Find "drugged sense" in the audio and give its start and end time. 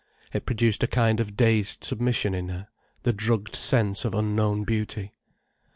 3.13-4.03